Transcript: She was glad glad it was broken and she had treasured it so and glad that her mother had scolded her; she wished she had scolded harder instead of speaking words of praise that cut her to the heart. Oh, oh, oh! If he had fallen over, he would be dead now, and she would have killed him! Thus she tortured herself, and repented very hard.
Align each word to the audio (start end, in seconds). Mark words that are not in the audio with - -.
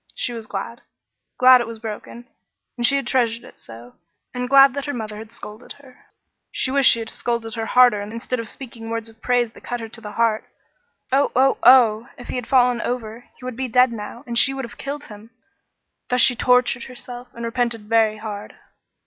She 0.15 0.33
was 0.33 0.47
glad 0.47 0.81
glad 1.37 1.61
it 1.61 1.67
was 1.67 1.77
broken 1.77 2.27
and 2.75 2.83
she 2.83 2.95
had 2.95 3.05
treasured 3.05 3.43
it 3.43 3.59
so 3.59 3.93
and 4.33 4.49
glad 4.49 4.73
that 4.73 4.85
her 4.87 4.95
mother 4.95 5.17
had 5.17 5.31
scolded 5.31 5.73
her; 5.73 6.07
she 6.51 6.71
wished 6.71 6.89
she 6.89 6.97
had 6.97 7.09
scolded 7.11 7.53
harder 7.53 8.01
instead 8.01 8.39
of 8.39 8.49
speaking 8.49 8.89
words 8.89 9.09
of 9.09 9.21
praise 9.21 9.51
that 9.51 9.61
cut 9.63 9.79
her 9.79 9.89
to 9.89 10.01
the 10.01 10.13
heart. 10.13 10.45
Oh, 11.11 11.31
oh, 11.35 11.59
oh! 11.61 12.09
If 12.17 12.29
he 12.29 12.35
had 12.37 12.47
fallen 12.47 12.81
over, 12.81 13.25
he 13.37 13.45
would 13.45 13.55
be 13.55 13.67
dead 13.67 13.93
now, 13.93 14.23
and 14.25 14.39
she 14.39 14.55
would 14.55 14.65
have 14.65 14.79
killed 14.79 15.03
him! 15.05 15.29
Thus 16.09 16.19
she 16.21 16.35
tortured 16.35 16.85
herself, 16.85 17.27
and 17.35 17.45
repented 17.45 17.81
very 17.87 18.17
hard. 18.17 18.55